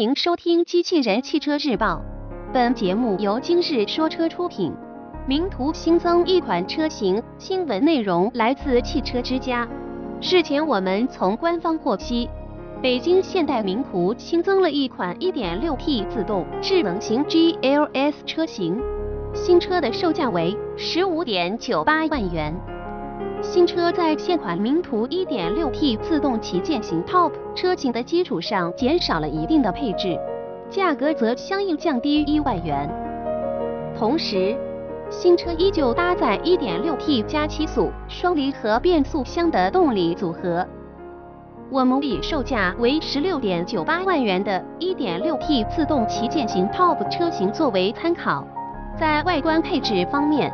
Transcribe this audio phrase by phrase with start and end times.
[0.00, 2.02] 迎收听《机器人汽车日报》，
[2.54, 4.72] 本节目由今日说车出品。
[5.28, 9.68] 名图新增一款车型，新闻内容来自汽车之家。
[10.22, 12.30] 事前我们从官方获悉，
[12.80, 18.80] 北京现代名图新增了一款 1.6T 自动智能型 GLS 车型，
[19.34, 22.54] 新车的售价为15.98万元。
[23.42, 30.18] 新车在现款名图 1.6T 自动旗舰型 Top 车型的基础上减少了一定的配置，
[30.68, 32.88] 价格则相应降低一万元。
[33.98, 34.54] 同时，
[35.08, 40.66] 新车依旧搭载 1.6T 加七速双离合变速箱的动力组合。
[41.70, 48.46] 我们以售价为16.98万元的 1.6T 自动旗舰型 Top 车型作为参考，
[48.98, 50.52] 在外观配置方面。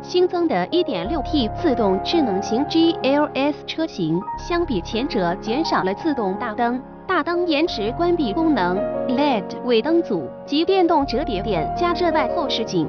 [0.00, 8.76] 新增的 1.6T 自动智能型 GLS 车型，相比前者减少了自动大灯、大灯延迟关闭功能、
[9.08, 12.88] LED 尾灯组及电动折叠点加热外后视镜。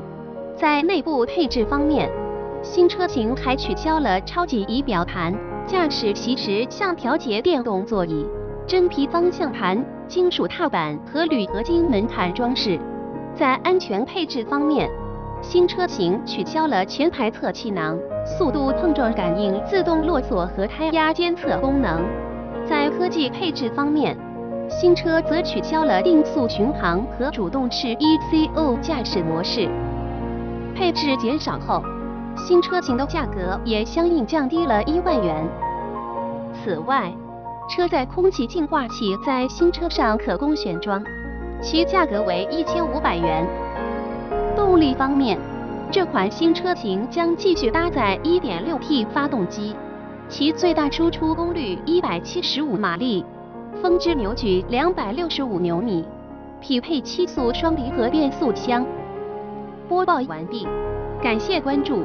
[0.56, 2.10] 在内部配置方面，
[2.62, 5.34] 新车型还取消了超级仪表盘、
[5.66, 8.26] 驾驶席时向调节电动座椅、
[8.68, 12.80] 真皮方向盘、金属踏板和铝合金门槛装饰。
[13.34, 14.90] 在安全配置方面，
[15.42, 22.04] 新车型取消了前排侧气囊、速度碰撞感应、自动落锁和胎压监测功能。
[22.68, 24.16] 在科技配置方面，
[24.70, 29.67] 新车则取消了定速巡航和主动式 ECO 驾驶模式。
[30.76, 31.82] 配置减少后，
[32.36, 35.48] 新车型的价格也相应降低了一万元。
[36.54, 37.12] 此外，
[37.70, 41.02] 车载空气净化器在新车上可供选装，
[41.62, 43.48] 其价格为一千五百元。
[44.70, 45.36] 动力方面，
[45.89, 49.76] 这款新车型将继续搭载 1.6T 发动机，
[50.30, 53.26] 其最大输出功率175马力，
[53.81, 56.06] 峰值扭矩265牛米，
[56.61, 58.86] 匹配七速双离合变速箱。
[59.88, 60.67] 播报完毕，
[61.20, 62.04] 感谢关注。